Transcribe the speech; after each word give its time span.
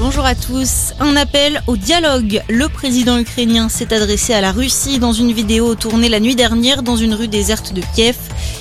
Bonjour 0.00 0.24
à 0.24 0.36
tous. 0.36 0.92
Un 1.00 1.16
appel 1.16 1.60
au 1.66 1.76
dialogue. 1.76 2.40
Le 2.48 2.68
président 2.68 3.18
ukrainien 3.18 3.68
s'est 3.68 3.92
adressé 3.92 4.32
à 4.32 4.40
la 4.40 4.52
Russie 4.52 5.00
dans 5.00 5.12
une 5.12 5.32
vidéo 5.32 5.74
tournée 5.74 6.08
la 6.08 6.20
nuit 6.20 6.36
dernière 6.36 6.84
dans 6.84 6.94
une 6.94 7.14
rue 7.14 7.26
déserte 7.26 7.72
de 7.72 7.82
Kiev. 7.96 8.16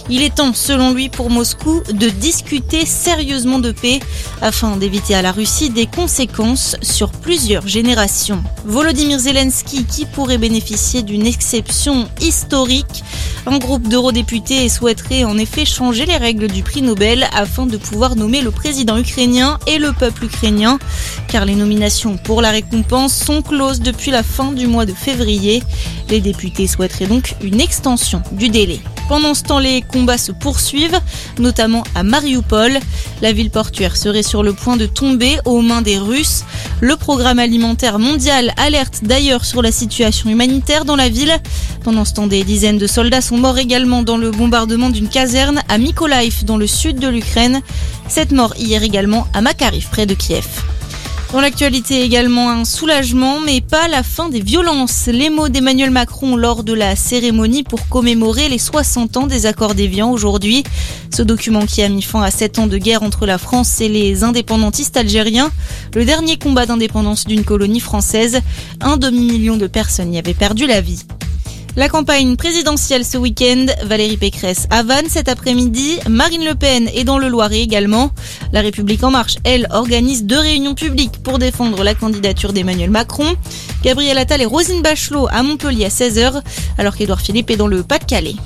Il 0.09 0.21
est 0.21 0.35
temps, 0.35 0.53
selon 0.53 0.93
lui, 0.93 1.09
pour 1.09 1.29
Moscou 1.29 1.81
de 1.91 2.07
discuter 2.07 2.85
sérieusement 2.85 3.59
de 3.59 3.71
paix 3.71 3.99
afin 4.41 4.77
d'éviter 4.77 5.15
à 5.15 5.21
la 5.21 5.33
Russie 5.33 5.69
des 5.69 5.85
conséquences 5.85 6.77
sur 6.81 7.11
plusieurs 7.11 7.67
générations. 7.67 8.41
Volodymyr 8.65 9.19
Zelensky 9.19 9.83
qui 9.83 10.05
pourrait 10.05 10.37
bénéficier 10.37 11.01
d'une 11.01 11.27
exception 11.27 12.07
historique. 12.21 13.03
Un 13.45 13.57
groupe 13.57 13.87
d'eurodéputés 13.89 14.69
souhaiterait 14.69 15.25
en 15.25 15.37
effet 15.37 15.65
changer 15.65 16.05
les 16.05 16.17
règles 16.17 16.47
du 16.47 16.63
prix 16.63 16.81
Nobel 16.81 17.27
afin 17.33 17.65
de 17.65 17.77
pouvoir 17.77 18.15
nommer 18.15 18.41
le 18.41 18.51
président 18.51 18.97
ukrainien 18.97 19.59
et 19.67 19.77
le 19.77 19.91
peuple 19.91 20.25
ukrainien 20.25 20.79
car 21.27 21.45
les 21.45 21.55
nominations 21.55 22.17
pour 22.17 22.41
la 22.41 22.51
récompense 22.51 23.13
sont 23.13 23.41
closes 23.41 23.81
depuis 23.81 24.11
la 24.11 24.23
fin 24.23 24.51
du 24.53 24.67
mois 24.67 24.85
de 24.85 24.93
février. 24.93 25.63
Les 26.09 26.21
députés 26.21 26.67
souhaiteraient 26.67 27.07
donc 27.07 27.35
une 27.41 27.59
extension 27.59 28.21
du 28.31 28.49
délai. 28.49 28.79
Pendant 29.07 29.33
ce 29.33 29.43
temps, 29.43 29.59
les 29.59 29.81
combats 29.81 30.17
se 30.17 30.31
poursuivent, 30.31 30.99
notamment 31.39 31.83
à 31.95 32.03
Mariupol. 32.03 32.79
La 33.21 33.31
ville 33.31 33.49
portuaire 33.49 33.95
serait 33.95 34.23
sur 34.23 34.43
le 34.43 34.53
point 34.53 34.75
de 34.75 34.85
tomber 34.85 35.37
aux 35.45 35.61
mains 35.61 35.81
des 35.81 35.97
Russes. 35.97 36.43
Le 36.81 36.95
programme 36.97 37.39
alimentaire 37.39 37.99
mondial 37.99 38.53
alerte 38.57 38.99
d'ailleurs 39.03 39.45
sur 39.45 39.61
la 39.61 39.71
situation 39.71 40.29
humanitaire 40.29 40.85
dans 40.85 40.95
la 40.95 41.09
ville. 41.09 41.35
Pendant 41.83 42.05
ce 42.05 42.13
temps, 42.13 42.27
des 42.27 42.43
dizaines 42.43 42.77
de 42.77 42.87
soldats 42.87 43.21
sont 43.21 43.37
morts 43.37 43.57
également 43.57 44.03
dans 44.03 44.17
le 44.17 44.31
bombardement 44.31 44.89
d'une 44.89 45.09
caserne 45.09 45.61
à 45.69 45.77
Mykolaiv, 45.77 46.43
dans 46.43 46.57
le 46.57 46.67
sud 46.67 46.99
de 46.99 47.07
l'Ukraine. 47.07 47.61
Cette 48.09 48.31
mort 48.31 48.53
hier 48.57 48.83
également 48.83 49.27
à 49.33 49.41
Makariv, 49.41 49.87
près 49.89 50.05
de 50.05 50.13
Kiev. 50.13 50.45
Dans 51.33 51.41
l'actualité 51.41 52.03
également 52.03 52.49
un 52.49 52.63
soulagement, 52.63 53.41
mais 53.41 53.59
pas 53.59 53.89
la 53.89 54.01
fin 54.01 54.29
des 54.29 54.39
violences. 54.39 55.07
Les 55.07 55.29
mots 55.29 55.49
d'Emmanuel 55.49 55.91
Macron 55.91 56.37
lors 56.37 56.63
de 56.63 56.71
la 56.71 56.95
cérémonie 56.95 57.63
pour 57.63 57.89
commémorer 57.89 58.47
les 58.47 58.57
60 58.57 59.17
ans 59.17 59.27
des 59.27 59.45
accords 59.45 59.75
d'Évian 59.75 60.09
aujourd'hui. 60.09 60.63
Ce 61.13 61.21
document 61.21 61.65
qui 61.65 61.83
a 61.83 61.89
mis 61.89 62.01
fin 62.01 62.21
à 62.21 62.31
7 62.31 62.59
ans 62.59 62.67
de 62.67 62.77
guerre 62.77 63.03
entre 63.03 63.25
la 63.25 63.37
France 63.37 63.81
et 63.81 63.89
les 63.89 64.23
indépendantistes 64.23 64.95
algériens. 64.95 65.51
Le 65.95 66.05
dernier 66.05 66.37
combat 66.37 66.65
d'indépendance 66.65 67.25
d'une 67.25 67.43
colonie 67.43 67.81
française. 67.81 68.39
Un 68.79 68.95
demi-million 68.95 69.57
de 69.57 69.67
personnes 69.67 70.13
y 70.13 70.19
avaient 70.19 70.33
perdu 70.33 70.65
la 70.65 70.79
vie. 70.79 71.03
La 71.77 71.89
campagne 71.89 72.37
présidentielle 72.37 73.05
ce 73.05 73.19
week-end, 73.19 73.67
Valérie 73.83 74.17
Pécresse 74.17 74.65
à 74.71 74.81
Vannes 74.81 75.05
cet 75.09 75.29
après-midi, 75.29 75.99
Marine 76.09 76.43
Le 76.43 76.55
Pen 76.55 76.89
est 76.91 77.03
dans 77.03 77.19
le 77.19 77.27
Loiret 77.27 77.59
également. 77.59 78.09
La 78.51 78.61
République 78.61 79.03
en 79.03 79.11
marche, 79.11 79.35
elle, 79.43 79.67
organise 79.69 80.23
deux 80.23 80.39
réunions 80.39 80.73
publiques 80.73 81.21
pour 81.21 81.37
défendre 81.37 81.83
la 81.83 81.93
candidature 81.93 82.51
d'Emmanuel 82.51 82.89
Macron. 82.89 83.31
Gabriel 83.83 84.17
Attal 84.17 84.41
et 84.41 84.45
Rosine 84.45 84.81
Bachelot 84.81 85.27
à 85.29 85.43
Montpellier 85.43 85.85
à 85.85 85.89
16h, 85.89 86.41
alors 86.79 86.95
qu'Édouard 86.95 87.21
Philippe 87.21 87.51
est 87.51 87.57
dans 87.57 87.67
le 87.67 87.83
Pas-de-Calais. 87.83 88.37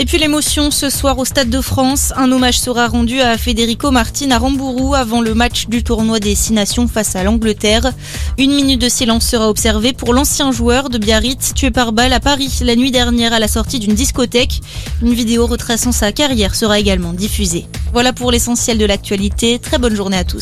Et 0.00 0.04
puis 0.04 0.18
l'émotion 0.18 0.70
ce 0.70 0.90
soir 0.90 1.18
au 1.18 1.24
Stade 1.24 1.50
de 1.50 1.60
France. 1.60 2.12
Un 2.14 2.30
hommage 2.30 2.60
sera 2.60 2.86
rendu 2.86 3.20
à 3.20 3.36
Federico 3.36 3.90
Martin 3.90 4.30
à 4.30 4.38
Rambourou 4.38 4.94
avant 4.94 5.20
le 5.20 5.34
match 5.34 5.66
du 5.66 5.82
tournoi 5.82 6.20
des 6.20 6.36
Six 6.36 6.52
Nations 6.52 6.86
face 6.86 7.16
à 7.16 7.24
l'Angleterre. 7.24 7.92
Une 8.38 8.54
minute 8.54 8.80
de 8.80 8.88
silence 8.88 9.26
sera 9.26 9.50
observée 9.50 9.92
pour 9.92 10.14
l'ancien 10.14 10.52
joueur 10.52 10.88
de 10.88 10.98
Biarritz 10.98 11.52
tué 11.52 11.72
par 11.72 11.90
balle 11.90 12.12
à 12.12 12.20
Paris 12.20 12.60
la 12.62 12.76
nuit 12.76 12.92
dernière 12.92 13.32
à 13.32 13.40
la 13.40 13.48
sortie 13.48 13.80
d'une 13.80 13.94
discothèque. 13.94 14.60
Une 15.02 15.14
vidéo 15.14 15.48
retraçant 15.48 15.90
sa 15.90 16.12
carrière 16.12 16.54
sera 16.54 16.78
également 16.78 17.12
diffusée. 17.12 17.66
Voilà 17.92 18.12
pour 18.12 18.30
l'essentiel 18.30 18.78
de 18.78 18.84
l'actualité. 18.84 19.58
Très 19.58 19.78
bonne 19.78 19.96
journée 19.96 20.18
à 20.18 20.22
tous. 20.24 20.36